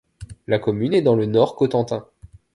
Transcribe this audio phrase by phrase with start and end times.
[0.47, 2.07] La commune est dans le Nord-Cotentin.